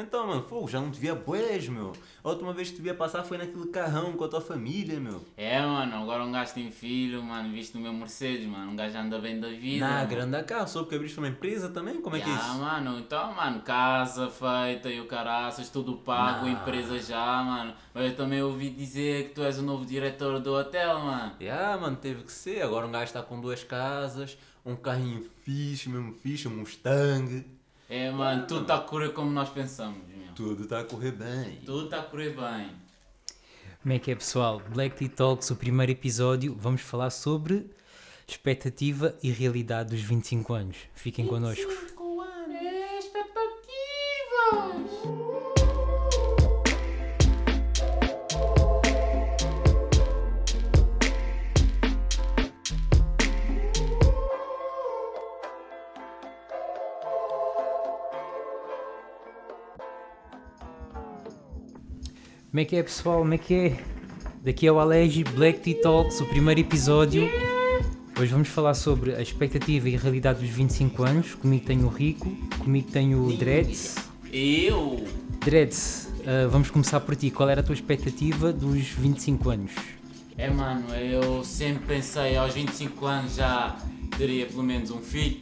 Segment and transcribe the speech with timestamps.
[0.00, 1.92] Então, mano, fogo, já não te via boés, meu.
[2.24, 5.22] A última vez que te via passar foi naquele carrão com a tua família, meu.
[5.36, 8.96] É, mano, agora um gajo tem filho, mano, visto no meu Mercedes, mano, um gajo
[8.96, 9.86] anda bem da vida.
[9.86, 10.08] Na mano.
[10.08, 12.00] grande cá, soube que abriste uma empresa também?
[12.00, 12.54] Como é que é isso?
[12.58, 16.52] mano, então, mano, casa feita e o caraças, tudo pago, Nah.
[16.52, 17.74] empresa já, mano.
[17.92, 21.32] Mas eu também ouvi dizer que tu és o novo diretor do hotel, mano.
[21.40, 22.62] Ya, mano, teve que ser.
[22.62, 27.44] Agora um gajo está com duas casas, um carrinho fixe, mesmo fixe, um Mustang.
[27.90, 30.32] É, mano, tudo está a correr como nós pensamos, meu.
[30.32, 31.58] Tudo está a correr bem.
[31.66, 32.70] Tudo está a correr bem.
[33.82, 34.62] Como é que é, pessoal?
[34.72, 37.68] Black Tea Talks, o primeiro episódio, vamos falar sobre
[38.28, 40.76] expectativa e realidade dos 25 anos.
[40.94, 41.68] Fiquem connosco.
[62.50, 63.20] Como é que é, pessoal?
[63.20, 63.84] Como é que é?
[64.42, 67.30] Daqui é o Alegi, Black Tea Talks, o primeiro episódio.
[68.18, 71.34] Hoje vamos falar sobre a expectativa e a realidade dos 25 anos.
[71.36, 72.28] Comigo tenho o Rico,
[72.58, 73.94] comigo tenho o Dreads.
[74.32, 75.06] Eu?
[75.44, 77.30] Dreads, ah, vamos começar por ti.
[77.30, 79.70] Qual era a tua expectativa dos 25 anos?
[80.36, 83.78] É, mano, eu sempre pensei aos 25 anos já
[84.18, 85.38] teria pelo menos um filho.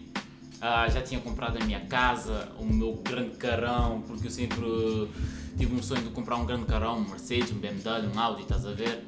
[0.60, 5.08] Ah, já tinha comprado a minha casa, o meu grande carrão, porque eu sempre uh,
[5.58, 8.64] tive um sonho de comprar um grande carrão, um Mercedes, um BMW, um Audi, estás
[8.64, 9.04] a ver?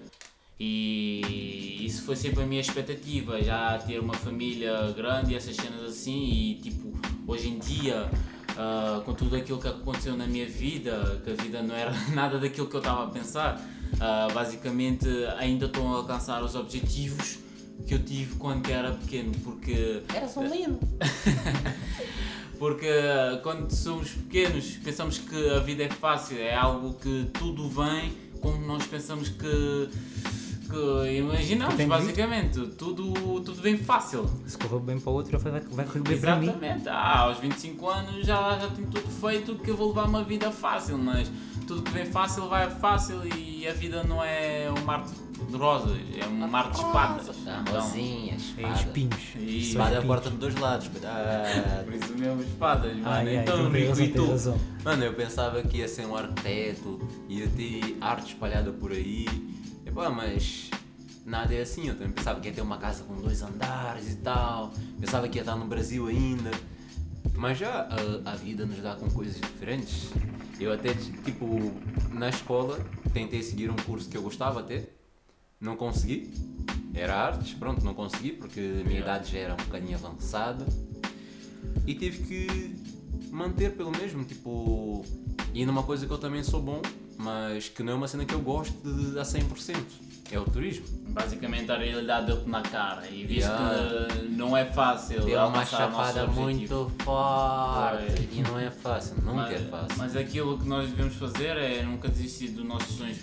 [0.59, 5.83] E isso foi sempre a minha expectativa, já ter uma família grande e essas cenas
[5.85, 6.29] assim.
[6.29, 6.93] E tipo,
[7.27, 8.11] hoje em dia,
[8.59, 12.39] ah, com tudo aquilo que aconteceu na minha vida, que a vida não era nada
[12.39, 13.65] daquilo que eu estava a pensar,
[14.01, 17.39] ah, basicamente ainda estou a alcançar os objetivos
[17.87, 20.79] que eu tive quando era pequeno, porque Eras um lindo.
[22.61, 27.67] porque uh, quando somos pequenos pensamos que a vida é fácil, é algo que tudo
[27.71, 29.89] vem como nós pensamos que,
[30.69, 32.61] que imaginamos, basicamente.
[32.77, 34.29] Tudo, tudo vem fácil.
[34.47, 36.49] Se correu bem para o outro, vai, vai correr bem para mim.
[36.49, 36.89] Exatamente.
[36.89, 40.51] Ah, aos 25 anos já, já tenho tudo feito que eu vou levar uma vida
[40.51, 41.33] fácil, mas
[41.67, 45.99] tudo que vem fácil vai fácil e a vida não é um mar de rosas,
[46.21, 47.29] é um mar de espadas.
[47.39, 49.21] Então, Rosinhas, É espinhos.
[49.37, 51.85] E- Espada é porta de dois lados, cuidado.
[51.85, 53.29] por isso mesmo espadas, mano.
[53.29, 54.27] Yeah, então, razão, e tu?
[54.31, 54.61] razão.
[54.85, 59.27] Mano, eu pensava que ia ser um arquiteto, ia ter arte espalhada por aí.
[59.87, 60.71] E, pá, mas
[61.25, 61.89] nada é assim.
[61.89, 64.73] Eu também pensava que ia ter uma casa com dois andares e tal.
[65.01, 66.51] Pensava que ia estar no Brasil ainda.
[67.35, 67.89] Mas já
[68.25, 70.11] a, a vida nos dá com coisas diferentes.
[70.59, 70.93] Eu até,
[71.25, 71.73] tipo,
[72.13, 72.79] na escola
[73.15, 74.85] tentei seguir um curso que eu gostava até.
[75.61, 76.33] Não consegui.
[76.95, 80.67] Era artes, pronto, não consegui porque a minha idade já era um bocadinho avançada.
[81.87, 82.77] E tive que
[83.31, 85.05] manter pelo mesmo, tipo,
[85.55, 86.81] ir numa coisa que eu também sou bom,
[87.19, 89.77] mas que não é uma cena que eu gosto de, a 100%.
[90.33, 90.87] É o turismo.
[91.09, 94.07] Basicamente a realidade deu-te na cara e visto Yeah.
[94.15, 98.29] que não é fácil Deu uma chapada muito forte Pois.
[98.39, 99.99] e não é fácil, nunca mas, é fácil.
[99.99, 103.17] mas aquilo que nós devemos fazer é nunca desistir dos nossos sonhos.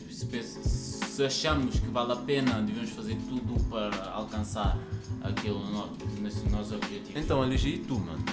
[1.17, 4.77] Se, achamos que vale a pena, devemos fazer tudo para alcançar
[5.23, 5.89] aquilo, no-
[6.21, 7.15] nesses nossos objetivos.
[7.15, 8.23] Então, elegi e tu, mano.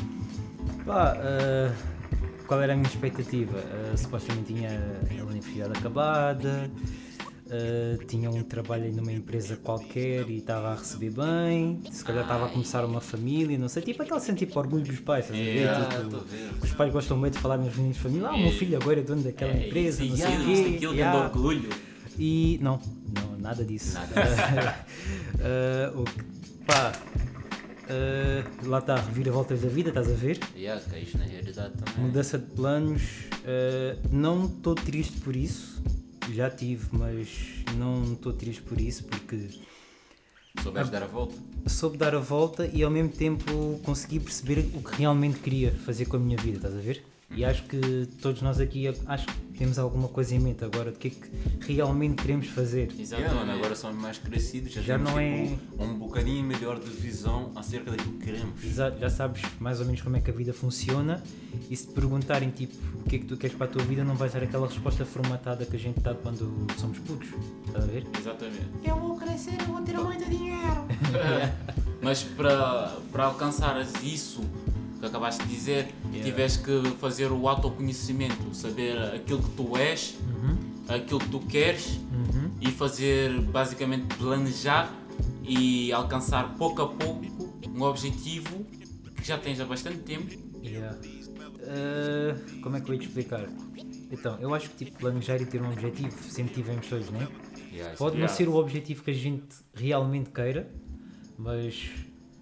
[0.85, 1.73] Pá, ah,
[2.47, 3.59] qual era a minha expectativa?
[3.59, 4.69] Ah, supostamente tinha
[5.19, 6.71] a universidade acabada,
[7.51, 12.45] ah, tinha um trabalho numa empresa qualquer e estava a receber bem, se calhar estava
[12.45, 15.43] a começar uma família, não sei, tipo aquele sentir tipo orgulho dos pais, estás a
[15.43, 15.55] ver?
[15.57, 16.51] Yeah, Tipo, estou a ver.
[16.63, 19.01] os pais gostam muito de falar nas reuniões de família, ah, o meu filho agora
[19.01, 20.53] é dono daquela É, empresa, isso, não sei o isso, quê.
[20.69, 21.25] isso, aquilo é yeah.
[21.25, 21.71] orgulho.
[22.19, 22.81] E não,
[23.15, 23.95] não, nada disso.
[23.95, 24.87] Nada
[25.95, 26.25] o que,
[26.65, 26.93] pá,
[27.89, 30.39] ah, lá está, reviravoltas da vida, estás a ver?
[30.57, 32.07] Yeah, caíste na realidade também.
[32.07, 33.03] Mudança de planos,
[33.45, 35.83] eh, não estou triste por isso,
[36.33, 37.29] já tive, mas
[37.77, 39.49] não estou triste por isso porque
[40.63, 41.35] Soubeste dar a volta?
[41.67, 46.07] soube dar a volta e ao mesmo tempo consegui perceber o que realmente queria fazer
[46.07, 47.05] com a minha vida, estás a ver?
[47.37, 50.99] E acho que todos nós aqui acho que temos alguma coisa em mente agora do
[50.99, 52.93] que é que realmente queremos fazer.
[52.99, 53.35] Exatamente.
[53.35, 56.91] Yeah, agora somos mais crescidos, já, Já temos não é- tipo, um bocadinho melhor de
[56.91, 58.63] visão acerca daquilo que queremos.
[58.65, 61.23] Exato, já sabes mais ou menos como é que a vida funciona
[61.71, 64.03] e se te perguntarem tipo o que é que tu queres para a tua vida
[64.05, 67.29] não vais dar aquela resposta formatada que a gente dá quando somos putos,
[67.67, 68.07] estás a ver?
[68.19, 68.67] Exatamente.
[68.85, 70.85] Eu vou crescer, eu vou ter muito dinheiro.
[72.03, 74.43] Mas para, para alcançares isso
[75.05, 75.89] que acabaste de dizer,
[76.23, 80.17] tiveste que fazer o autoconhecimento, saber aquilo que tu és,
[80.89, 82.51] aquilo que tu queres Uhum.
[82.61, 84.93] e fazer basicamente planejar
[85.43, 87.25] e alcançar pouco a pouco
[87.69, 88.65] um objetivo
[89.17, 90.33] que já tens há bastante tempo.
[90.63, 90.97] Yeah.
[91.67, 93.47] ah, como é que eu ia te explicar?
[94.11, 97.27] Então, eu acho que tipo, planejar e ter um objetivo sempre tivemos todos, né?
[97.73, 100.71] Yeah, Pode não ser o objetivo que a gente realmente queira,
[101.37, 101.91] mas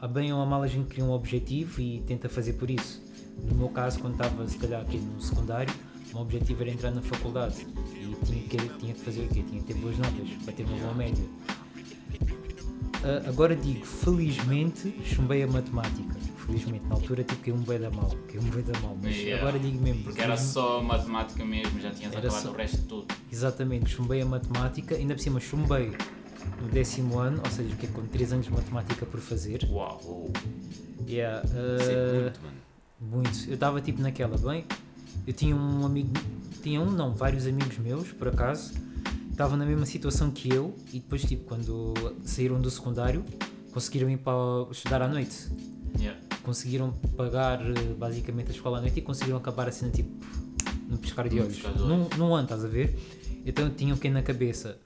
[0.02, 3.00] a bem ou a mal a gente cria um objetivo e tenta fazer por isso.
[3.48, 5.72] No meu caso, quando estava se calhar aqui no secundário,
[6.10, 9.42] o meu objetivo era entrar na faculdade e tinha que, tinha que fazer o quê?
[9.48, 11.24] Tinha que ter boas notas para ter uma boa média.
[13.04, 16.14] Ah, agora digo, felizmente chumbei a matemática.
[16.46, 19.14] Felizmente, na altura tipo que um bem da mal, que um bem da mal, mas
[19.16, 19.40] Yeah.
[19.42, 20.02] agora digo mesmo.
[20.02, 23.14] Porque era só matemática mesmo, já tinhas acabado só- o resto de tudo.
[23.32, 25.92] Exatamente, chumbei a matemática, ainda por cima chumbei
[26.60, 29.68] no décimo ano, ou seja, que é com 3 anos de matemática por fazer.
[29.70, 30.30] Uau!
[31.08, 32.56] Yeah, uh, muito, mano.
[33.00, 33.48] muito.
[33.48, 34.64] Eu estava tipo naquela, bem,
[35.26, 36.12] eu tinha um amigo,
[36.62, 38.72] tinha um não, vários amigos meus, por acaso,
[39.30, 41.94] estavam na mesma situação que eu e depois tipo, quando
[42.24, 43.24] saíram do secundário,
[43.72, 44.32] conseguiram ir para
[44.70, 45.48] estudar à noite.
[45.98, 46.18] Yeah.
[46.42, 50.10] Conseguiram pagar eh, basicamente a escola à noite e conseguiram acabar assim tipo
[50.88, 51.62] no piscar de olhos.
[52.18, 52.98] Num, ano, estás a ver?
[53.44, 54.78] Então tinham que ir na cabeça.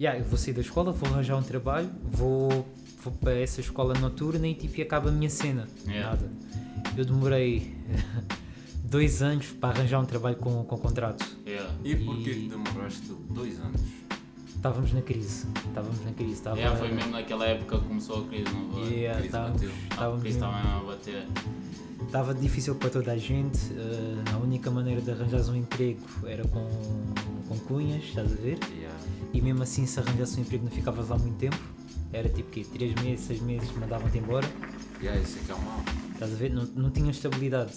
[0.00, 2.66] Yeah, eu vou sair da escola, vou arranjar um trabalho, vou,
[3.04, 5.68] vou para essa escola noturna e tipo e acaba a minha cena.
[5.86, 6.10] Yeah.
[6.12, 6.30] Nada.
[6.96, 7.74] Eu demorei
[8.82, 11.26] dois anos para arranjar um trabalho com, com contrato.
[11.46, 11.70] Yeah.
[11.84, 13.82] E porquê E- demoraste dois anos?
[14.60, 15.46] Estávamos na crise.
[15.68, 16.32] Estávamos na crise.
[16.34, 18.92] Estava, Yeah, foi mesmo naquela época que começou a crise, não foi?
[18.92, 19.70] Yeah, crise estávamos, bateu.
[19.70, 21.26] Ah, a estávamos crise estava mesmo a bater.
[22.04, 23.58] Estava difícil para toda a gente.
[23.72, 26.68] eh, a única maneira de arranjares um emprego era com,
[27.48, 28.58] com cunhas, estás a ver?
[28.76, 28.98] Yeah.
[29.32, 31.56] E mesmo assim, se arranjasse um emprego, não ficavas lá muito tempo.
[32.12, 34.46] Era tipo que 3 meses, 6 meses, mandavam-te embora.
[35.00, 35.82] Yeah, isso é que é o mal.
[36.12, 36.52] Estás a ver?
[36.52, 37.72] Não, não tinha estabilidade.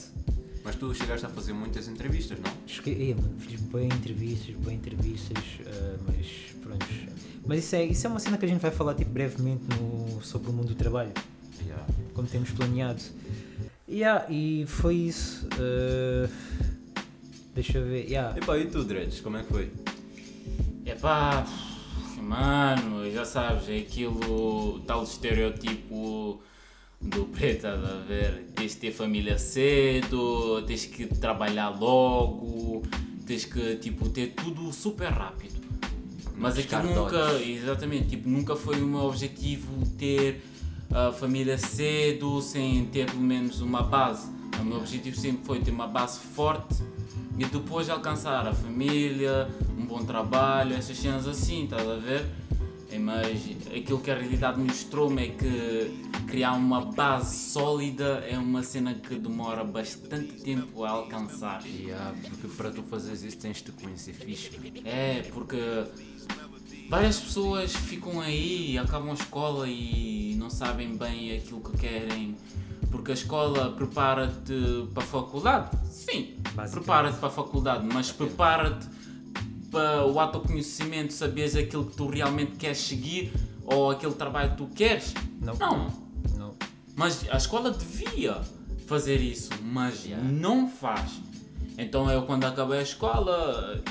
[0.64, 2.54] Mas tu chegaste a fazer muitas entrevistas, não?
[2.66, 6.28] Cheguei, mano, fiz bem entrevistas, bem entrevistas, eh, mas
[6.62, 6.86] pronto.
[7.46, 10.22] Mas isso é, isso é uma cena que a gente vai falar tipo, brevemente no,
[10.22, 11.12] sobre o mundo do trabalho.
[11.66, 11.86] Yeah.
[12.14, 13.02] como temos planeado.
[13.88, 15.48] Yeah, e foi isso.
[15.48, 16.30] uh,
[17.54, 18.06] deixa eu ver.
[18.06, 18.38] Yeah.
[18.38, 19.72] Epá, e tu, Dreads, como é que foi?
[20.86, 21.46] Epá,
[22.18, 26.42] mano, já sabes, é aquilo tal estereotipo
[27.04, 28.52] do preto, estás a ver?
[28.56, 32.84] Tens de ter família cedo, tens que trabalhar logo,
[33.26, 35.62] tens que tipo, ter tudo super rápido.
[36.36, 40.42] Mas de nunca, exatamente, tipo, nunca foi o meu objetivo ter
[40.92, 44.30] a família cedo sem ter pelo menos uma base.
[44.60, 46.84] O meu objetivo sempre foi ter uma base forte
[47.38, 52.26] e depois alcançar a família, um bom trabalho, essas cenas assim, estás a ver?
[53.00, 58.94] Mas aquilo que a realidade mostrou-me é que criar uma base sólida é uma cena
[58.94, 61.64] que demora bastante tempo a alcançar.
[61.66, 64.52] Yeah, porque para tu fazeres isso tens de conhecer fixe.
[64.86, 65.58] É, porque
[66.90, 72.36] várias pessoas ficam aí, acabam a escola e não sabem bem aquilo que querem.
[72.92, 76.36] Porque a escola prepara-te para a faculdade, sim,
[76.72, 78.88] prepara-te para a faculdade, mas prepara-te
[79.74, 83.34] para o autoconhecimento, saberes aquilo que tu realmente queres seguir
[83.66, 85.14] ou aquele trabalho que tu queres.
[85.42, 85.56] Não.
[85.56, 85.88] Não.
[86.38, 86.54] Não.
[86.96, 88.40] Mas a escola devia
[88.86, 90.24] fazer isso, mas Yeah.
[90.24, 91.12] não faz.
[91.78, 93.82] Então eu quando acabei a escola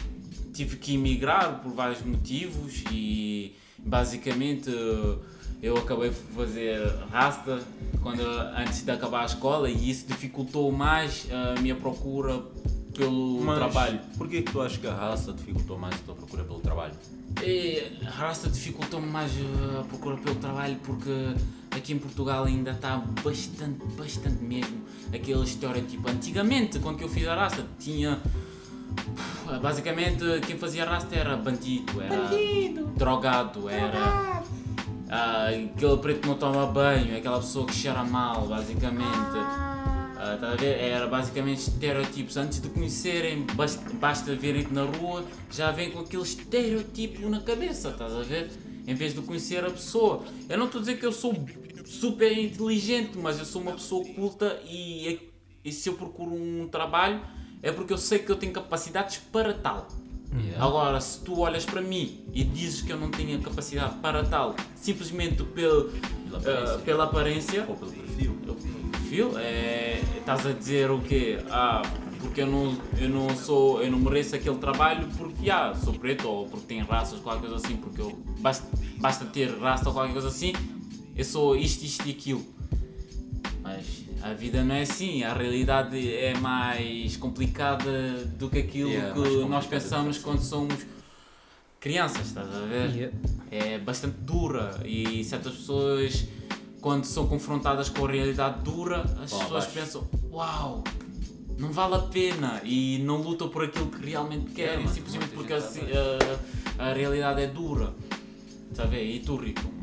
[0.54, 4.70] tive que emigrar por vários motivos e basicamente
[5.62, 6.78] eu acabei por fazer
[7.10, 7.60] rasta
[8.02, 8.20] quando,
[8.56, 12.40] antes de acabar a escola e isso dificultou mais a minha procura
[12.94, 14.00] pelo Mas trabalho.
[14.16, 16.94] porquê que tu achas que a raça dificultou mais a tua procura pelo trabalho?
[17.42, 21.34] E a raça dificultou-me mais uh, a procura pelo trabalho porque
[21.70, 24.82] aqui em Portugal ainda está bastante, bastante mesmo
[25.12, 26.08] aquele estereotipo.
[26.08, 28.20] Antigamente, quando que eu fiz a raça, tinha.
[29.60, 32.28] Basicamente, quem fazia raça era bandido, era
[32.94, 34.42] drogado, era
[35.10, 39.08] ah, aquele preto que não toma banho, aquela pessoa que cheira mal, basicamente.
[39.08, 39.71] Ah,
[40.40, 40.78] tá a ver?
[40.78, 42.36] Era basicamente estereotipos.
[42.36, 47.90] Antes de conhecerem, basta, basta verem-te na rua, já vêm com aquele estereotipo na cabeça,
[47.90, 48.50] estás a ver?
[48.86, 50.22] Em vez de conhecer a pessoa.
[50.48, 51.34] Eu não estou a dizer que eu sou
[51.84, 55.30] super inteligente, mas eu sou uma pessoa culta e,
[55.64, 57.20] e se eu procuro um trabalho
[57.62, 59.86] é porque eu sei que eu tenho capacidades para tal.
[60.58, 64.56] Agora, se tu olhas para mim e dizes que eu não tenho capacidade para tal,
[64.74, 65.90] simplesmente pel,
[66.30, 66.78] Pela ah, aparência.
[66.78, 68.36] pela aparência, Ou pelo perfil?
[69.12, 71.38] Perfil, é, estás a dizer o quê?
[71.50, 71.82] Ah,
[72.18, 76.26] porque eu não, eu não sou, eu não mereço aquele trabalho porque ah, sou preto
[76.26, 78.66] ou porque tenho raças, qualquer coisa assim, porque eu, basta,
[78.98, 80.52] basta ter raça ou qualquer coisa assim,
[81.14, 82.44] eu sou isto, isto e aquilo.
[83.60, 89.12] Mas a vida não é assim, a realidade é mais complicada do que aquilo Yeah,
[89.12, 90.86] que mais nós pensamos do que quando somos
[91.78, 92.90] crianças, estás a ver?
[92.94, 93.16] Yeah.
[93.50, 96.26] é bastante dura e certas pessoas
[96.82, 99.70] quando são confrontadas com a realidade dura as Vão pessoas abaixo.
[99.72, 100.84] pensam uau
[101.58, 105.52] não vale a pena e não lutam por aquilo que realmente querem, mano, simplesmente porque
[105.52, 105.80] a, si-
[106.78, 107.94] a- a realidade é dura.
[108.74, 109.04] Tá a ver?
[109.04, 109.60] E tu, Rico?
[109.62, 109.82] mano?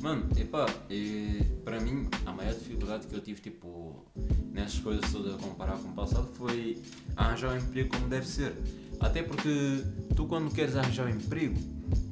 [0.00, 4.06] Mano, epá, e, para mim a maior dificuldade que eu tive tipo
[4.52, 6.80] nessas coisas todas a comparar com o passado foi
[7.16, 8.54] arranjar um emprego como deve ser.
[9.00, 11.56] Até porque tu quando queres arranjar um emprego,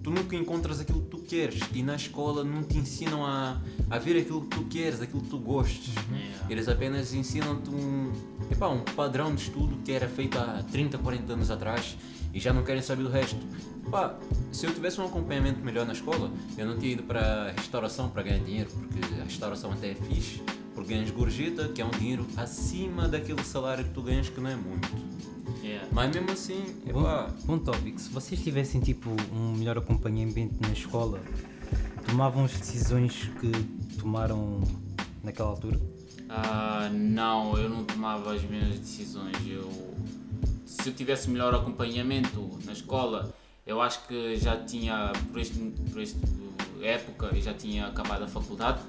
[0.03, 3.99] tu nunca encontras aquilo que tu queres e na escola não te ensinam a, a
[3.99, 5.93] ver aquilo que tu queres, aquilo que tu gostes.
[5.95, 6.47] Yeah.
[6.49, 8.13] Eles apenas ensinam-te um,
[8.51, 11.97] epá, um padrão de estudo que era feito há 30, 40 anos atrás
[12.33, 13.39] e já não querem saber do resto.
[13.91, 14.17] Pá,
[14.53, 18.09] se eu tivesse um acompanhamento melhor na escola, eu não tinha ido para a restauração
[18.09, 20.43] para ganhar dinheiro, porque a restauração até é fixe,
[20.75, 24.51] porque ganhas gorjeta, que é um dinheiro acima daquele salário que tu ganhas, que não
[24.51, 24.89] é muito.
[25.67, 25.89] Yeah.
[25.91, 28.01] Mas mesmo assim, Bom, bom tópico.
[28.01, 31.21] Se vocês tivessem tipo um melhor acompanhamento na escola,
[32.07, 33.51] tomavam as decisões que
[33.99, 34.63] tomaram
[35.25, 35.81] naquela altura?
[36.29, 39.37] Ah, não, eu não tomava as mesmas decisões.
[39.45, 39.69] Eu,
[40.65, 43.35] se eu tivesse melhor acompanhamento na escola,
[43.67, 45.59] eu acho que já tinha, por este,
[45.91, 46.19] por esta
[46.81, 48.81] época, eu já tinha acabado a faculdade,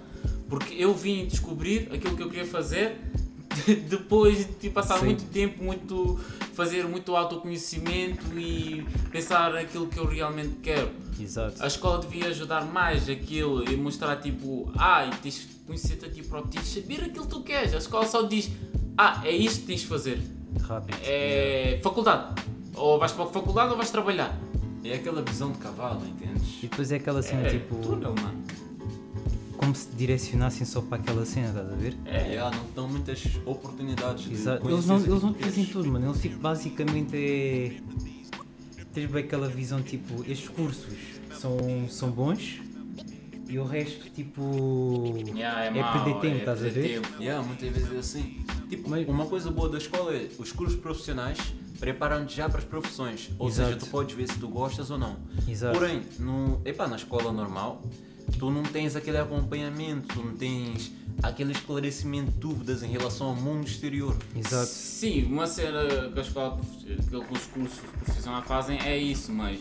[0.48, 3.02] porque eu vim descobrir aquilo que eu queria fazer
[3.90, 5.06] depois de passar Sim.
[5.06, 6.20] muito tempo, muito
[6.58, 10.90] fazer muito autoconhecimento e pensar aquilo que eu realmente quero.
[11.20, 11.62] Exato.
[11.64, 16.24] A escola devia ajudar mais aquilo e mostrar tipo, ah, tens de conhecer-te a ti
[16.24, 17.76] próprio, tens de saber aquilo que tu queres.
[17.76, 18.50] A escola só diz,
[18.98, 20.20] ah, é isto que tens de fazer.
[20.62, 20.98] Rápido.
[21.04, 22.42] É faculdade.
[22.74, 24.36] Ou vais para a faculdade ou vais trabalhar.
[24.84, 26.58] é aquela visão de cavalo, entendes?
[26.64, 27.76] E depois é aquela cena É, tipo.
[27.76, 28.44] túnel, mano.
[29.58, 31.98] Como se direcionassem só para aquela cena, estás a ver?
[32.06, 34.70] É, Yeah, não te dão muitas oportunidades de Exato.
[34.70, 36.08] Eles não, eles não te dizem tudo, mano.
[36.10, 37.78] Eles tipo, basicamente é.
[38.94, 40.94] Tens bem aquela visão tipo, estes cursos
[41.34, 41.58] são,
[41.90, 42.60] são bons
[43.50, 45.14] e o resto tipo.
[45.36, 47.02] yeah, é, é mau, perder tempo, é estás a perder ver?
[47.02, 47.22] tempo.
[47.22, 48.46] Yeah, muitas vezes é assim.
[48.70, 51.38] Tipo, Mas- uma coisa boa da escola é os cursos profissionais
[51.80, 53.30] preparam-te já para as profissões.
[53.38, 53.70] Ou Exato.
[53.70, 55.18] seja, tu podes ver se tu gostas ou não.
[55.48, 55.78] Exato.
[55.78, 57.84] Porém, no, epá, na escola normal,
[58.38, 60.92] tu não tens aquele acompanhamento, tu não tens
[61.22, 64.16] aquele esclarecimento de dúvidas em relação ao mundo exterior.
[64.36, 64.68] Exato.
[64.68, 69.60] Sim, uma cena que a escola, que os cursos profissionais fazem é isso, mas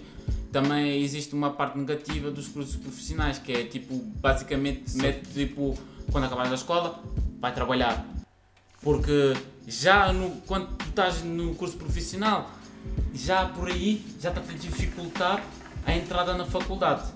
[0.53, 5.77] também existe uma parte negativa dos cursos profissionais, que é tipo, basicamente, mete tipo,
[6.11, 7.03] quando acabares a escola,
[7.41, 8.07] vai trabalhar.
[8.83, 9.35] Porque
[9.67, 12.51] já no, quando tu estás no curso profissional,
[13.15, 15.45] já por aí já está a dificultar
[15.85, 17.16] a entrada na faculdade.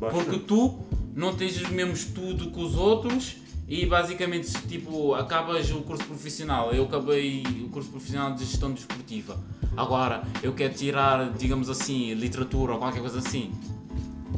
[0.00, 0.78] Porque tu
[1.14, 3.36] não tens o mesmo estudo que os outros
[3.68, 6.72] e basicamente tipo acabas o curso profissional.
[6.72, 9.38] Eu acabei o curso profissional de gestão desportiva.
[9.76, 13.52] Agora eu quero tirar, digamos assim, literatura ou qualquer coisa assim.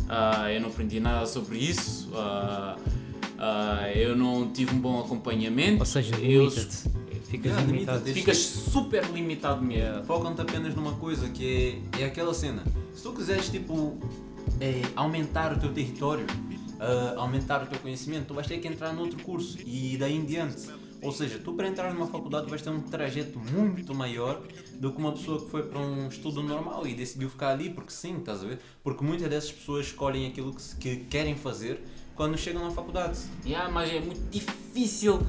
[0.08, 2.10] Ah, eu não aprendi nada sobre isso.
[2.14, 2.76] Ah,
[3.38, 5.80] ah, eu não tive um bom acompanhamento.
[5.80, 6.50] Ou seja, eu.
[6.50, 8.04] Ficas Yeah, limitado.
[8.12, 10.04] ficas super limitado mesmo.
[10.04, 12.62] Focam-te apenas numa coisa que é, é aquela cena.
[12.94, 13.96] Se tu quiseres, tipo,
[14.60, 16.26] é, aumentar o teu território,
[16.80, 20.24] ah, aumentar o teu conhecimento, tu vais ter que entrar noutro curso e daí em
[20.24, 20.68] diante.
[21.00, 24.40] Ou seja, tu para entrar numa faculdade vais ter um trajeto muito maior
[24.74, 27.90] do que uma pessoa que foi para um estudo normal e decidiu ficar ali porque
[27.90, 28.60] sim, estás a ver?
[28.84, 31.82] Porque muitas dessas pessoas escolhem aquilo que, que querem fazer
[32.14, 33.18] quando chegam na faculdade.
[33.44, 35.20] Yeah, mas é muito difícil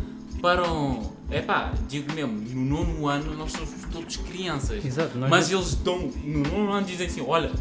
[0.42, 1.12] para um.
[1.32, 4.84] Epá, digo mesmo, no nono ano nós somos todos crianças.
[4.86, 6.00] Exato, nós mas não- eles dão.
[6.24, 7.52] No nono ano dizem assim: olha,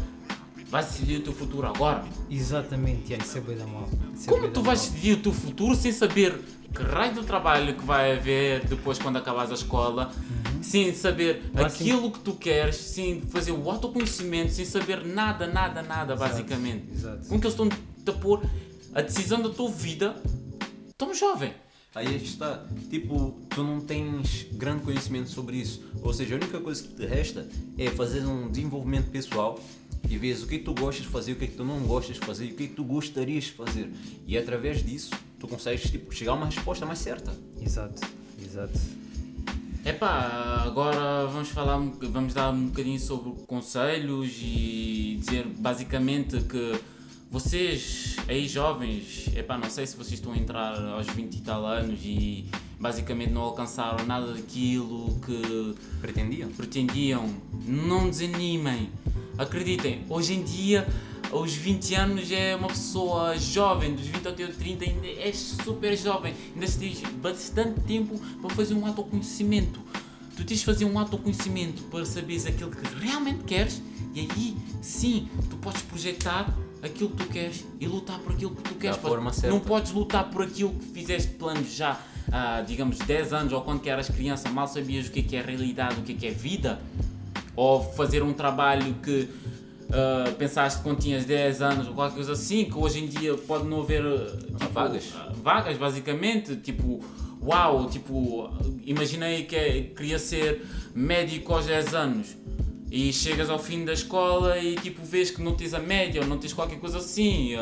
[0.73, 2.03] vais decidir o teu futuro agora.
[2.31, 3.87] Exatamente, yeah, isso é bem da mal.
[4.13, 4.89] Isso é Como tu vais mal.
[4.89, 6.37] decidir o teu futuro sem saber
[6.73, 10.11] que raio do trabalho que vai haver depois quando acabares a escola,
[10.63, 11.83] sem saber Vai sim.
[11.91, 16.85] aquilo que tu queres, sem fazer o autoconhecimento, sem saber nada, nada, nada, basicamente.
[16.91, 17.27] exato.
[17.27, 17.69] Como que eles estão
[18.07, 18.41] a pôr
[18.95, 20.15] a decisão da tua vida
[20.97, 21.53] tão jovem?
[21.95, 25.83] Aí é que está, tipo, tu não tens grande conhecimento sobre isso.
[26.01, 29.59] Ou seja, a única coisa que te resta é fazer um desenvolvimento pessoal
[30.09, 31.63] e ver o que é que tu gostas de fazer, o que é que tu
[31.63, 33.89] não gostas de fazer o que é que tu gostarias de fazer.
[34.27, 37.35] E através disso, tu consegues tipo, chegar a uma resposta mais certa.
[37.61, 38.01] Exato,
[38.43, 38.79] exato.
[39.85, 46.79] Epá, agora vamos falar, um vamos dar um bocadinho sobre conselhos e dizer basicamente que
[47.29, 51.65] vocês aí jovens, epá, não sei se vocês estão a entrar aos 20 e tal
[51.65, 52.45] anos e
[52.79, 56.49] basicamente não alcançaram nada daquilo que Pretendiam?
[56.51, 57.35] pretendiam,
[57.67, 58.89] não desanimem.
[59.37, 60.87] Acreditem, hoje em dia,
[61.31, 65.97] aos 20 anos é uma pessoa jovem, dos 20 até os 30 ainda és super
[65.97, 69.79] jovem, ainda tens bastante tempo para fazer um autoconhecimento.
[70.35, 73.81] Tu tens de fazer um autoconhecimento para saberes aquilo que realmente queres
[74.13, 78.63] e aí sim tu podes projetar aquilo que tu queres e lutar por aquilo que
[78.63, 78.97] tu queres.
[79.49, 81.99] Não podes lutar por aquilo que fizeste planos já
[82.31, 85.35] ah, digamos, 10 anos ou quando que eras criança, mal sabias o que é, que
[85.35, 86.81] é realidade, o que é, que é vida,
[87.55, 89.29] ou fazer um trabalho que
[89.91, 93.65] ah, pensaste quando tinhas 10 anos ou qualquer coisa assim, que hoje em dia pode
[93.67, 95.13] não haver ah, tipo, vagas.
[95.15, 96.99] ah, vagas, basicamente, tipo,
[97.41, 98.49] uau, tipo,
[98.83, 102.35] imaginei que é- queria ser médico aos 10 anos.
[102.89, 106.27] E chegas ao fim da escola e tipo vês que não tens a média ou
[106.27, 107.53] não tens qualquer coisa assim.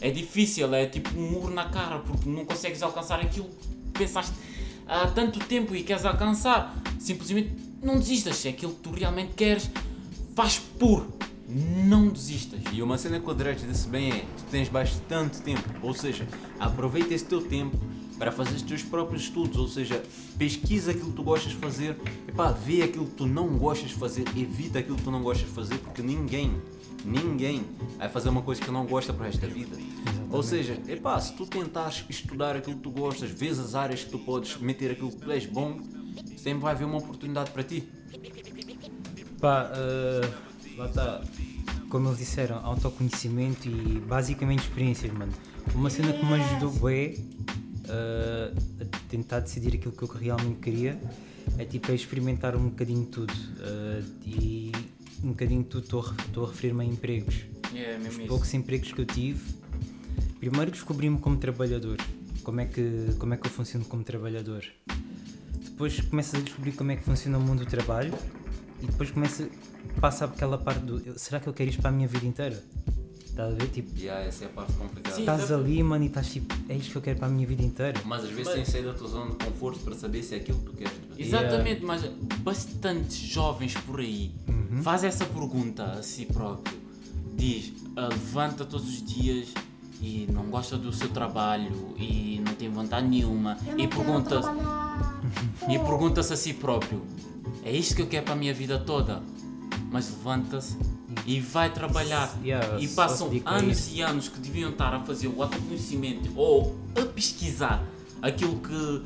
[0.00, 3.46] É difícil, é tipo um muro na cara porque não consegues alcançar aquilo
[3.92, 4.32] que pensaste
[4.86, 6.72] há tanto tempo e queres alcançar.
[7.00, 7.50] Simplesmente
[7.82, 8.36] não desistas.
[8.36, 9.70] Se é aquilo que tu realmente queres,
[10.34, 11.06] faz por.
[11.48, 12.60] Não desistas.
[12.72, 16.26] E uma cena que o Dredd disse bem é: tu tens bastante tempo, ou seja,
[16.58, 17.78] aproveita esse teu tempo
[18.18, 20.02] para fazer os teus próprios estudos, ou seja,
[20.38, 23.94] pesquisa aquilo que tu gostas de fazer, epá, vê aquilo que tu não gostas de
[23.94, 26.60] fazer, evita aquilo que tu não gostas de fazer, porque ninguém,
[27.04, 27.64] ninguém
[27.98, 29.76] vai fazer uma coisa que não gosta para o resto da vida.
[30.30, 34.10] Ou seja, epá, se tu tentares estudar aquilo que tu gostas, vês as áreas que
[34.10, 35.78] tu podes meter aquilo que tu és bom,
[36.46, 37.88] sempre vai haver uma oportunidade para ti.
[39.40, 40.30] Pá, eh,
[40.76, 41.22] lá está.
[41.88, 45.32] Como eles disseram, autoconhecimento e basicamente experiências, mano.
[45.74, 47.16] Uma cena que me ajudou bem
[47.88, 48.52] a
[49.08, 51.00] tentar decidir aquilo que eu realmente queria
[51.58, 53.34] é tipo é experimentar um bocadinho de tudo.
[53.60, 54.72] eh, e
[55.24, 57.42] um bocadinho de tudo estou a a referir-me a empregos.
[57.74, 58.28] É mesmo isso.
[58.28, 59.42] poucos empregos que eu tive,
[60.38, 61.96] primeiro descobri-me como trabalhador,
[62.44, 64.64] como é, que, como é que eu funciono como trabalhador.
[65.76, 68.14] Depois começas a descobrir como é que funciona o mundo do trabalho
[68.82, 69.46] e depois começa,
[70.00, 72.64] passa aquela parte do será que eu quero isto para a minha vida inteira?
[73.26, 73.68] Estás a ver?
[73.68, 75.14] Tipo, yeah, essa é a parte complicada.
[75.14, 75.20] Sim.
[75.20, 77.62] estás ali, mano, e estás tipo, é isto que eu quero para a minha vida
[77.62, 78.00] inteira.
[78.06, 80.34] Mas às vezes Mas- tens de sair da tua zona de conforto para saber se
[80.34, 80.92] é aquilo que tu queres.
[81.18, 84.34] Exatamente, mas bastantes jovens por aí
[84.82, 86.74] faz essa pergunta a si próprio.
[87.34, 89.48] Diz, ah, levanta todos os dias
[90.00, 95.15] e não gosta do seu trabalho e não tem vontade nenhuma Eu e pergunta trabalhar.
[95.68, 97.02] E pergunta-se a si próprio,
[97.64, 99.22] é isto que eu quero para a minha vida toda?
[99.90, 100.76] Mas levanta-se
[101.26, 105.42] e vai trabalhar Yeah, e passam anos e anos que deviam estar a fazer o
[105.42, 107.84] autoconhecimento ou a pesquisar
[108.22, 109.02] aquilo que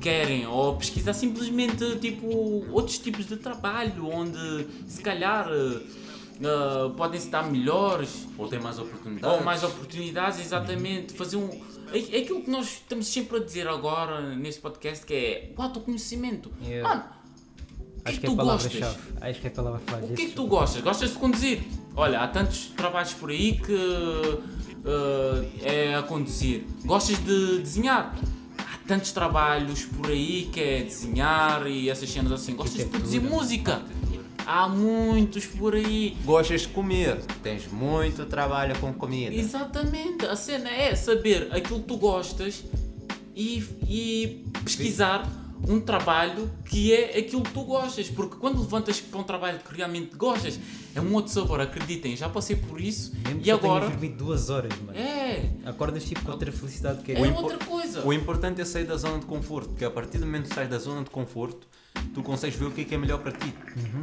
[0.00, 2.26] querem ou pesquisar simplesmente tipo
[2.72, 5.46] outros tipos de trabalho onde se calhar
[6.42, 9.38] eh, podem se dar melhores Ou tem mais oportunidades.
[9.38, 11.12] ou mais oportunidades, exatamente.
[11.14, 11.48] Fazer um.
[11.92, 15.62] É, é aquilo que nós estamos sempre a dizer agora neste podcast que é o
[15.62, 16.50] autoconhecimento.
[16.64, 16.88] Yeah.
[16.88, 18.96] Mano, o que é Acho que que é tu a gostas?
[19.20, 20.04] Acho que é a palavra-chave.
[20.12, 20.82] O que é que tu gostas?
[20.82, 21.62] Gostas de conduzir?
[21.94, 24.38] Olha, há tantos trabalhos por aí que
[24.84, 26.64] eh, é a conduzir.
[26.84, 28.16] Gostas de desenhar?
[28.58, 32.54] Há tantos trabalhos por aí que é desenhar e essas cenas assim.
[32.54, 33.82] Gostas de produzir música?
[34.46, 36.16] Há muitos por aí.
[36.24, 39.34] Gostas de comer, tens muito trabalho com comida.
[39.34, 42.64] Exatamente, a cena é saber aquilo que tu gostas
[43.34, 45.28] e, e pesquisar
[45.68, 49.74] um trabalho que é aquilo que tu gostas, porque quando levantas para um trabalho que
[49.76, 50.58] realmente gostas,
[50.94, 54.16] é um outro sabor, acreditem, já passei por isso Mesmo que e tenhas agora dormido
[54.16, 54.98] duas horas, mano.
[54.98, 57.32] é, Acordas tipo com outra felicidade que é é.
[57.32, 58.04] outra coisa.
[58.04, 60.68] O importante é sair da zona de conforto, porque a partir do momento que sais
[60.68, 61.66] da zona de conforto,
[62.14, 63.52] tu consegues ver o que é que é melhor para ti.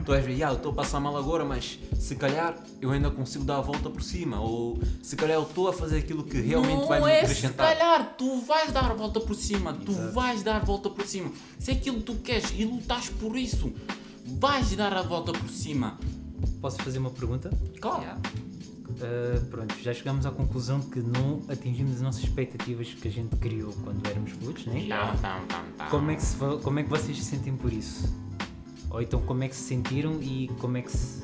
[0.06, 3.10] Tu vais ver, ah, eu estou a passar mal agora, mas se calhar eu ainda
[3.10, 6.40] consigo dar a volta por cima, ou se calhar eu estou a fazer aquilo que
[6.40, 7.78] realmente não vai me é se acrescentar.
[7.78, 11.32] calhar, tu vais dar a volta por cima, tu vais dar a volta por cima.
[11.58, 13.72] Se é aquilo que tu queres e lutas por isso,
[14.26, 15.98] vais dar a volta por cima.
[16.62, 17.50] Posso fazer uma pergunta?
[17.80, 18.02] Claro.
[18.02, 18.22] Yeah.
[18.89, 23.36] Uh, pronto, já chegamos à conclusão que não atingimos as nossas expectativas que a gente
[23.36, 24.88] criou quando éramos putos, né?
[24.89, 25.45] Tam, tam,
[25.78, 25.89] tam.
[25.89, 28.12] Como é, que se, como é que vocês se sentem por isso?
[28.89, 31.23] Ou então como é que se sentiram e como é que se.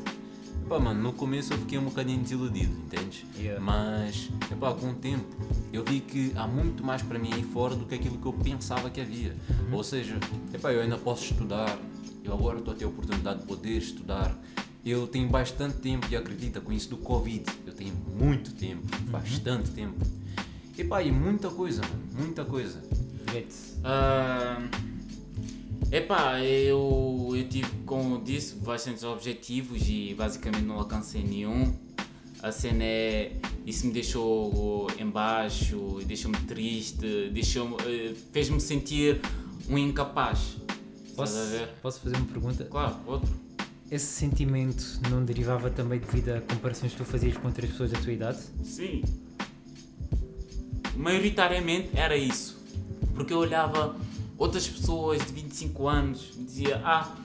[0.69, 3.23] Pá, mano, no começo eu fiquei um bocadinho desiludido, entendes?
[3.37, 3.63] Yeah.
[3.63, 5.25] Mas, epá, com o tempo,
[5.71, 8.33] eu vi que há muito mais para mim aí fora do que aquilo que eu
[8.33, 9.35] pensava que havia.
[9.71, 10.17] Ou seja,
[10.53, 11.77] epá, eu ainda posso estudar,
[12.23, 14.35] eu agora estou a ter a oportunidade de poder estudar.
[14.85, 19.71] Eu tenho bastante tempo e acredita, com isso do Covid, eu tenho muito tempo, bastante
[19.71, 20.05] tempo.
[20.77, 21.81] Epá, e muita coisa,
[22.15, 22.83] muita coisa.
[23.83, 24.59] Ah,
[25.91, 31.73] epá, eu, eu tive, como disse, bastantes objetivos e basicamente não alcancei nenhum.
[32.43, 33.35] A cena é.
[33.65, 37.75] Isso me deixou em baixo, deixou-me triste, deixou
[38.31, 39.19] fez-me sentir
[39.67, 40.57] um incapaz.
[41.15, 41.39] Posso,
[41.81, 42.63] posso fazer uma pergunta?
[42.65, 43.44] Claro, outro.
[43.89, 47.99] Esse sentimento não derivava também devido a comparações que tu fazias com outras pessoas da
[47.99, 48.39] tua idade?
[48.63, 49.03] Sim.
[50.95, 52.57] Maioritariamente era isso.
[53.13, 53.95] Porque eu olhava
[54.37, 57.15] outras pessoas de 25 anos e dizia: Ah,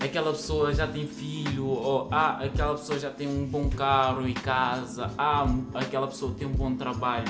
[0.00, 4.32] aquela pessoa já tem filho, ou Ah, aquela pessoa já tem um bom carro e
[4.32, 7.28] casa, Ah, aquela pessoa tem um bom trabalho.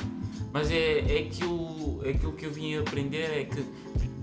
[0.52, 3.64] Mas é, é, aquilo, é aquilo que eu vim aprender: é que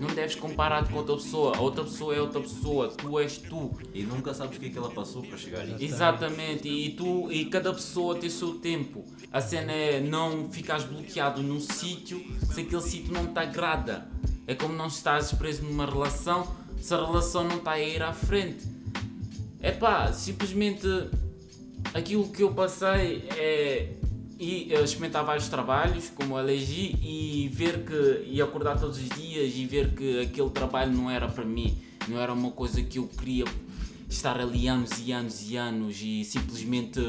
[0.03, 1.55] Não deves comparar com outra pessoa.
[1.55, 2.89] A outra pessoa é outra pessoa.
[2.89, 3.71] Tu és tu.
[3.93, 5.77] E nunca sabes o que é que ela passou para chegar aí.
[5.79, 9.05] Exatamente, e tu e cada pessoa tem o seu tempo.
[9.31, 14.09] A cena é não ficares bloqueado num sítio se aquele sítio não te agrada.
[14.45, 16.45] É como não estás preso numa relação
[16.81, 18.65] se a relação não está a ir à frente.
[19.61, 20.85] É pá, simplesmente
[21.93, 23.93] aquilo que eu passei é
[24.39, 28.29] ir eh, experimentar vários trabalhos, como elegi, e ver que.
[28.29, 32.19] e acordar todos os dias e ver que aquele trabalho não era para mim, não
[32.19, 33.45] era uma coisa que eu queria
[34.09, 36.99] estar ali anos e anos e anos e simplesmente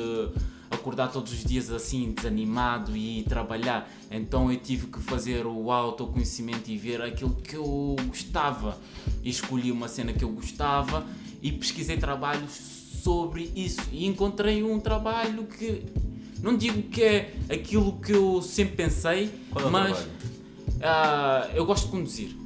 [0.71, 3.91] acordar todos os dias assim desanimado e trabalhar.
[4.11, 8.79] Então eu tive que fazer o autoconhecimento e ver aquilo que eu gostava.
[9.23, 11.07] E escolhi uma cena que eu gostava
[11.43, 12.53] e pesquisei trabalhos
[13.03, 13.81] sobre isso.
[13.93, 15.85] E encontrei um trabalho que
[16.45, 20.07] não digo que é aquilo que eu sempre pensei, Qual é o mas
[20.83, 22.37] ah, eu gosto de conduzir.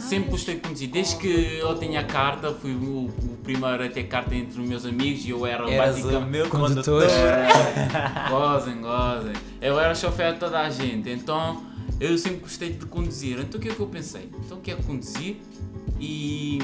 [0.00, 0.90] Sempre gostei de conduzir.
[0.90, 4.68] Desde que eu tinha a carta, fui o, o primeiro a ter carta entre os
[4.68, 6.30] meus amigos e eu era Eras o basicamente.
[6.30, 7.02] meu Condutor.
[7.04, 7.08] condutor.
[8.30, 9.32] Gozem, gozem.
[9.60, 11.62] Eu era chofer de toda a gente, então
[12.00, 13.38] eu sempre gostei de conduzir.
[13.38, 14.28] Então o que é que eu pensei?
[14.44, 15.36] Então quero conduzir
[16.00, 16.58] e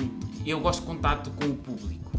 [0.44, 2.10] eu gosto de contato com o público.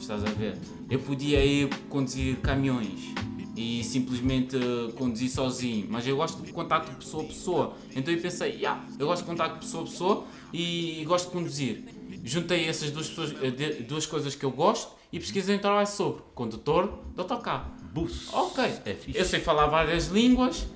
[0.00, 0.56] Estás a ver?
[0.88, 3.12] Eu podia ir conduzir caminhões
[3.60, 7.76] e simplesmente eh, conduzir sozinho, mas eu gosto de contato pessoa a pessoa.
[7.94, 11.84] Então eu pensei, yeah, eu gosto de contato pessoa a pessoa e gosto de conduzir.
[12.24, 16.22] Juntei essas duas, pessoas, eh, duas coisas que eu gosto e pesquisei um trabalho sobre
[16.34, 17.70] condutor de autocarro.
[17.92, 18.32] Bus.
[18.32, 18.64] Ok.
[18.64, 18.96] É.
[19.12, 20.66] Eu sei falar várias línguas,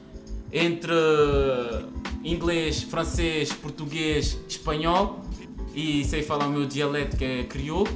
[0.53, 0.92] entre
[2.23, 5.20] inglês, francês, português, espanhol
[5.75, 7.88] e sei falar o meu dialeto que é crioulo.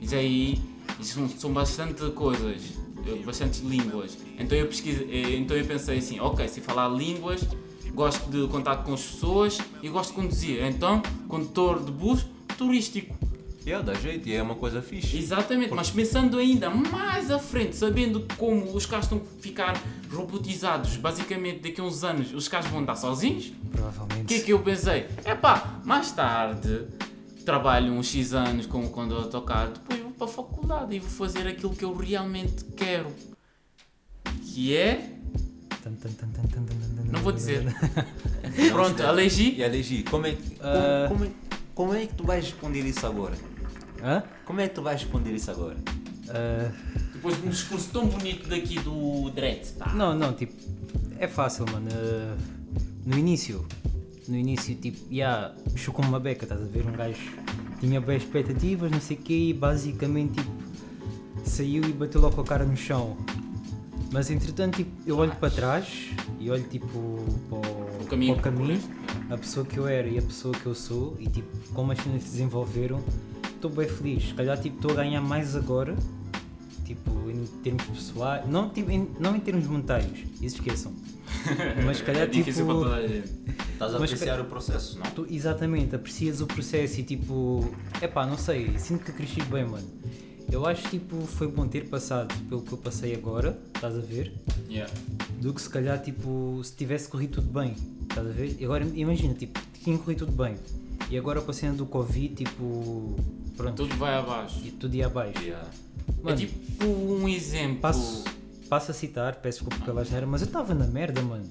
[0.00, 0.60] E aí
[1.00, 2.81] são, são bastante coisas, eh,
[3.24, 4.16] bastantes línguas.
[4.38, 7.46] Então eu pesquisei, eh, então eu pensei assim, ok, sei falar línguas,
[7.94, 10.64] gosto de contato com as pessoas e gosto de conduzir.
[10.64, 13.14] Então, condutor de bus turístico.
[13.64, 15.16] Yeah, dá jeito e é uma coisa fixe.
[15.16, 19.80] Exatamente, mas pensando ainda mais à frente, sabendo como os carros estão a ficar
[20.12, 24.24] robotizados, basicamente daqui a uns anos os carros vão andar sozinhos, o Provavelmente.
[24.26, 25.06] que é que eu pensei?
[25.24, 26.86] Epá, mais tarde
[27.44, 31.46] trabalho uns X anos como condutor de autocarro, depois para a faculdade e vou fazer
[31.48, 33.08] aquilo que eu realmente quero.
[34.52, 35.10] Que é.
[37.10, 37.64] Não vou dizer.
[38.70, 39.54] Pronto, elegi.
[39.56, 41.06] E Alegi, como é, que- Ah.
[41.08, 41.30] como, como, é,
[41.74, 43.34] como é que tu vais responder isso agora?
[44.02, 44.22] Hã?
[44.44, 45.76] Como é que tu vais responder isso agora?
[46.28, 46.70] Ah,
[47.12, 49.92] Depois de um discurso tão bonito daqui do Dredd, pá.
[49.92, 50.54] não, não, tipo,
[51.18, 51.88] é fácil, mano.
[51.92, 52.36] Ah,
[53.04, 53.66] no início,
[54.28, 56.86] no início, tipo, yeah, mexeu como uma beca, estás a ver?
[56.86, 57.18] Um gajo
[57.82, 60.50] tinha bem expectativas, não sei o quê, e basicamente, tipo,
[61.44, 63.16] saiu e bateu logo com a cara no chão.
[64.12, 66.86] Mas entretanto, tipo, eu olho para trás e olho, tipo,
[67.48, 68.80] para o, O caminho para o caminho,
[69.28, 71.98] a pessoa que eu era e a pessoa que eu sou, e tipo, como as
[71.98, 73.02] cenas se desenvolveram,
[73.52, 74.28] estou bem feliz.
[74.28, 75.96] Se calhar, tipo, estou a ganhar mais agora,
[76.92, 80.92] tipo, em termos pessoais, não, tipo, em, não em termos monetários, isso esqueçam.
[81.84, 83.08] Mas se calhar, é difícil tipo, para toda.
[83.08, 85.10] Estás a Mas apreciar o processo, não?
[85.10, 89.88] Tu, exatamente, aprecias o processo e tipo, epá, não sei, sinto que cresci bem, mano.
[90.50, 94.34] Eu acho tipo, foi bom ter passado pelo que eu passei agora, estás a ver?
[94.68, 94.92] Yeah.
[95.40, 98.58] Do que se calhar tipo, se tivesse corrido tudo bem, estás a ver?
[98.62, 100.56] Agora imagina, tipo, tinha corrido tudo bem.
[101.10, 103.16] E agora com a cena do Covid, tipo,
[103.56, 104.60] pronto, Tudo vai abaixo.
[104.64, 105.42] e tudo ia abaixo.
[105.42, 105.68] Yeah.
[106.22, 107.80] Mano, é tipo um exemplo.
[107.80, 108.24] passo,
[108.68, 111.44] passo a citar, peço desculpa pela asneira, mas eu estava na merda, mano.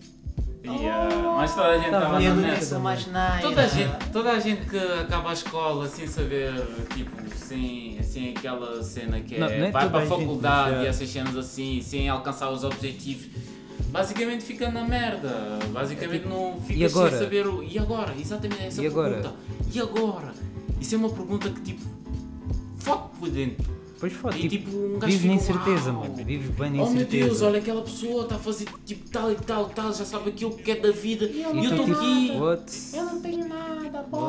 [0.64, 3.06] Yeah, Mas toda a gente Tava estava na merda, mais.
[3.42, 6.54] Toda a, gente, toda a gente que acaba a escola sem saber,
[6.94, 10.20] tipo, sem, sem aquela cena que é Não, não é vai para a a gente,
[10.20, 10.90] faculdade mas, e é.
[10.90, 13.26] essas cenas assim, sem alcançar os objetivos,
[13.92, 15.60] basicamente fica na merda.
[15.72, 17.10] Basicamente não fica É tipo, e agora?
[17.12, 17.64] sem saber o.
[17.64, 18.14] E agora?
[18.20, 19.14] Exatamente essa E agora?
[19.16, 19.36] pergunta.
[19.74, 20.34] E agora?
[20.80, 21.82] Isso é uma pergunta que tipo.
[22.80, 23.70] Foco por dentro.
[23.94, 26.16] Depois foda, E tipo, tipo, um gajo vives na fica, incerteza, "Uau, mano.
[26.26, 27.26] Vives bem na Oh meu incerteza.
[27.28, 30.50] Deus, olha aquela pessoa está a fazer tipo tal e tal, tal, já sabe aquilo
[30.58, 32.32] que é da vida e eu E estou tipo, aqui.
[32.36, 32.74] what?
[32.96, 34.24] Eu não tenho nada, boy.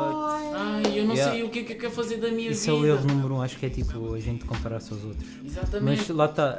[0.54, 1.32] Ai, eu não Yeah.
[1.32, 2.84] sei o que é que eu quero fazer da minha Isso é vida.
[2.84, 5.26] o erro número um, acho que é tipo a gente comparar-se aos outros.
[5.42, 6.00] Exatamente.
[6.00, 6.58] Mas lá está,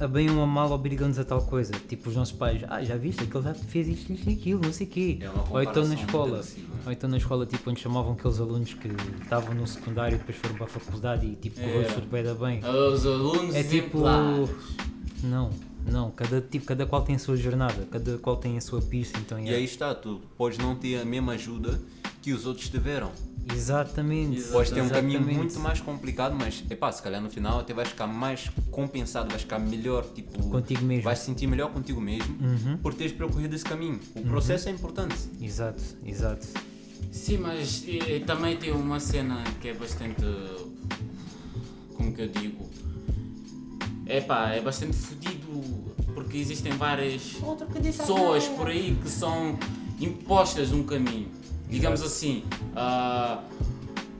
[0.00, 1.72] a, bem ou a mal obrigam-nos a tal coisa.
[1.88, 4.72] Tipo os nossos pais, ah, já viste, aquele já fez isto, isto e aquilo, não
[4.72, 5.18] sei o quê.
[5.20, 6.66] É ou então na escola, agressiva.
[6.86, 8.88] ou então na escola, tipo, onde chamavam aqueles alunos que
[9.22, 12.00] estavam no secundário e depois foram para a faculdade e tipo, correu É.
[12.00, 12.60] bem da bem.
[12.64, 13.98] Os alunos É tipo.
[13.98, 14.50] exemplares.
[15.22, 15.50] Não,
[15.90, 19.18] não, cada, tipo, cada qual tem a sua jornada, cada qual tem a sua pista,
[19.18, 19.54] então E é.
[19.54, 21.80] aí está, tu podes não ter a mesma ajuda
[22.22, 23.10] que os outros tiveram.
[23.54, 24.42] Exatamente.
[24.48, 27.88] Podes ter um caminho muito mais complicado, mas epá, se calhar no final até vais
[27.88, 31.04] ficar mais compensado, vais ficar melhor, tipo, Contigo mesmo.
[31.04, 32.76] vais se sentir melhor contigo mesmo Uhum.
[32.78, 34.00] por teres percorrido esse caminho.
[34.14, 35.16] O processo é importante.
[35.40, 36.46] Exato, exato.
[37.12, 40.22] Sim, mas e, e também tem uma cena que é bastante.
[41.94, 42.68] Como que eu digo?
[44.06, 47.36] É pá, é bastante fodido porque existem várias
[47.96, 49.58] pessoas por aí que são
[50.00, 51.28] impostas um caminho.
[51.68, 53.40] Digamos assim, ah,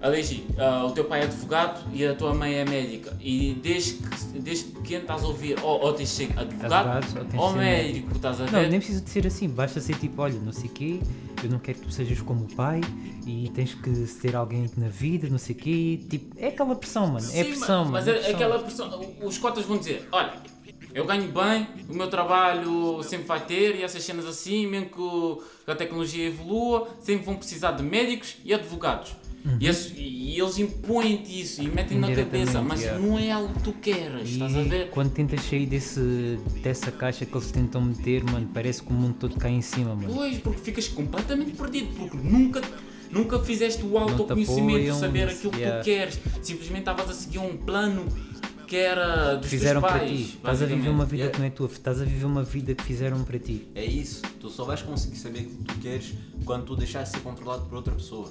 [0.00, 3.16] Alegi, ah, o teu pai é advogado e a tua mãe é médica.
[3.20, 7.34] E desde, que, desde pequeno estás a ouvir ou, ou tens de ser advogado, Advogado,
[7.36, 8.68] ou ou ser médico, estás a Não, ver?
[8.70, 11.00] nem precisa de ser assim, basta ser tipo, olha, não sei o quê,
[11.42, 12.80] eu não quero que tu sejas como o pai
[13.26, 16.00] e tens que ter alguém na vida, não sei o quê.
[16.08, 17.18] Tipo, é aquela pressão, mano.
[17.18, 17.92] é Sim, pressão, mas, mano.
[17.92, 18.34] mas é é pressão.
[18.34, 19.00] aquela pressão.
[19.22, 20.32] Os cotas vão dizer: olha,
[20.96, 25.70] eu ganho bem, o meu trabalho sempre vai ter, e essas cenas assim, mesmo que
[25.70, 29.14] a tecnologia evolua, sempre vão precisar de médicos e advogados.
[29.60, 32.98] E, esses- e eles impõem-te isso e metem na cabeça, mas yeah.
[33.00, 34.90] não é algo que tu queres, estás a E ver?
[34.90, 39.14] quando tentas sair desse, dessa caixa que eles tentam meter, mano, parece que o mundo
[39.20, 40.12] todo cai em cima, mano.
[40.12, 42.60] Pois, porque ficas completamente perdido, porque nunca,
[43.08, 45.80] nunca fizeste o autoconhecimento de apoiam, saber aquilo que yeah.
[45.80, 46.18] tu queres.
[46.42, 48.04] Simplesmente estavas a seguir um plano
[48.66, 50.10] que era dos Fizeram teus para pais.
[50.18, 50.22] ti.
[50.36, 51.32] Estás a viver uma vida Yeah.
[51.34, 53.68] que não é tua, estás a viver uma vida que fizeram para ti.
[53.74, 57.16] É isso, tu só vais conseguir saber o que tu queres quando tu deixares de
[57.16, 58.30] ser controlado por outra pessoa.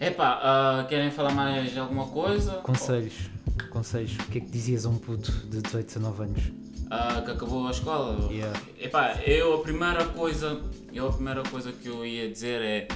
[0.00, 2.52] Epá, ah, querem falar mais alguma coisa?
[2.56, 3.14] Conselhos,
[3.70, 4.12] conselhos.
[4.14, 6.42] O que é que dizias a um puto de 18, 19 anos?
[6.90, 8.30] Ah, que acabou a escola?
[8.32, 8.60] Yeah.
[8.78, 10.60] Epá, eu a primeira coisa,
[10.92, 12.88] eu a primeira coisa que eu ia dizer é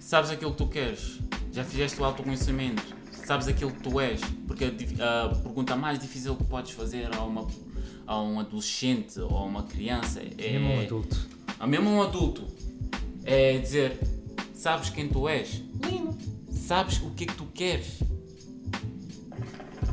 [0.00, 1.18] sabes aquilo que tu queres,
[1.52, 2.82] já fizeste o autoconhecimento,
[3.28, 7.22] sabes aquilo que tu és, porque a, a pergunta mais difícil que podes fazer a,
[7.22, 7.46] uma,
[8.06, 11.28] a um adolescente ou a uma criança é Mesmo um adulto.
[11.60, 12.46] a mesmo um adulto
[13.24, 13.98] é dizer
[14.54, 16.16] sabes quem tu és, Lindo.
[16.50, 17.98] sabes o que é que tu queres.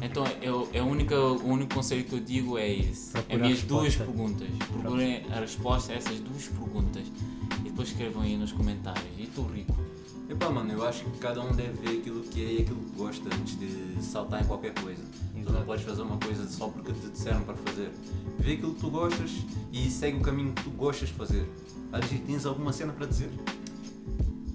[0.02, 3.12] Então eu, é a única, o único conselho que eu digo é esse.
[3.12, 4.48] Procurar é minhas duas perguntas.
[4.72, 7.04] Procurem a resposta a essas duas perguntas
[7.60, 9.04] e depois escrevam aí nos comentários.
[9.18, 9.85] E tu, Rico?
[10.28, 12.98] Epá, mano, eu acho que cada um deve ver aquilo que é e aquilo que
[12.98, 15.02] gosta antes de saltar em qualquer coisa.
[15.02, 15.66] Tu não Exato.
[15.66, 17.92] podes fazer uma coisa só porque te disseram para fazer.
[18.40, 19.32] Vê aquilo que tu gostas
[19.72, 21.48] e segue o caminho que tu gostas de fazer.
[21.92, 23.30] Aligi, tens alguma cena para dizer?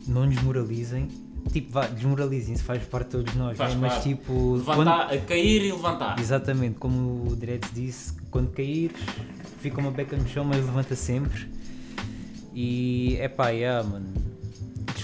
[0.08, 1.08] Não desmoralizem.
[1.52, 3.56] Tipo, vá, desmoralizem-se, faz parte de todos nós.
[3.56, 3.80] Faz né?
[3.80, 4.08] Mas parte.
[4.08, 4.56] tipo.
[4.56, 6.18] Levantar, a cair e levantar.
[6.18, 9.00] Exatamente, como o Dreads disse, quando caíres,
[9.60, 11.48] fica uma beca no chão, mas levanta sempre.
[12.52, 14.29] E é pá, yeah, mano.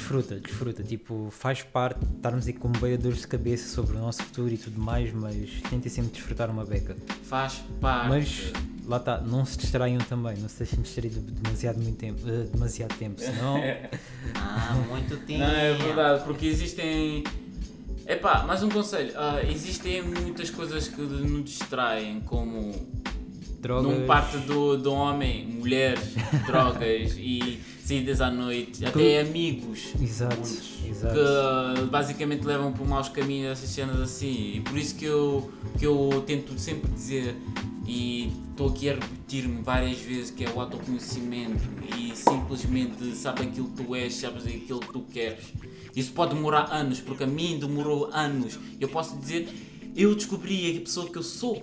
[0.07, 0.83] Desfruta, desfruta.
[0.85, 4.57] Tipo, faz parte de estarmos aí com boiadores de cabeça sobre o nosso futuro e
[4.57, 6.95] tudo mais, mas tentem sempre desfrutar uma beca.
[7.25, 8.09] Faz parte.
[8.09, 8.53] Mas
[8.87, 12.47] lá está, não se distraiam também, não se deixem distrair de- demasiado, muito tempo, eh,
[12.53, 13.57] demasiado tempo, senão.
[14.37, 15.41] Ah, muito tempo.
[15.41, 17.25] Não, é verdade, porque existem.
[18.07, 19.13] Epá, mais um conselho.
[19.17, 22.73] ah, existem muitas coisas que nos distraem, como
[23.61, 23.99] drogas.
[23.99, 26.15] Num parte do, do homem, mulheres,
[26.47, 31.15] drogas e saídas à noite, até amigos Exato, exato.
[31.15, 34.57] que basicamente levam por maus caminhos essas cenas assim.
[34.57, 37.37] E por isso que eu, que eu tento sempre dizer
[37.87, 41.63] e estou aqui a repetir-me várias vezes que é o autoconhecimento
[41.97, 45.45] e simplesmente sabe aquilo que tu és, sabes aquilo que tu queres.
[45.95, 48.59] Isso pode demorar anos, porque a mim demorou anos.
[48.81, 49.49] Eu posso dizer,
[49.95, 51.63] eu descobri a pessoa que eu sou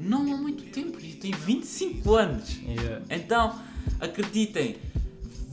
[0.00, 2.58] não há muito tempo, eu tenho 25 anos.
[2.66, 3.02] Yeah.
[3.10, 3.58] Então,
[4.00, 4.76] acreditem,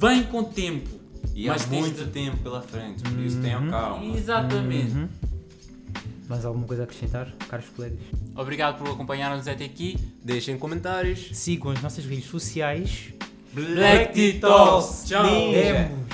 [0.10, 0.90] vem com tempo.
[1.36, 4.16] E mas há muito de- tempo pela frente, por isso tenham calma.
[4.16, 4.94] Exatamente.
[4.94, 5.08] Uhum.
[6.30, 8.00] Mais alguma coisa a acrescentar, caros colegas?
[8.36, 9.98] Obrigado por acompanhar-nos até aqui.
[10.24, 11.30] Deixem comentários.
[11.34, 13.14] Sigam as nossas redes sociais.
[13.52, 15.04] Black Tea Talks.
[15.08, 15.24] Tchau.
[15.24, 16.06] Demo.